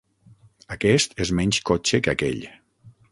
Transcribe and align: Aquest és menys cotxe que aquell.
Aquest 0.75 1.13
és 1.25 1.31
menys 1.41 1.59
cotxe 1.71 1.99
que 2.07 2.15
aquell. 2.17 2.41